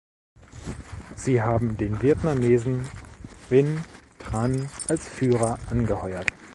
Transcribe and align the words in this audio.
Sie 1.15 1.43
haben 1.43 1.77
den 1.77 2.01
Vietnamesen 2.01 2.89
Vinh 3.49 3.83
Tran 4.17 4.67
als 4.87 5.07
Führer 5.07 5.59
angeheuert. 5.69 6.31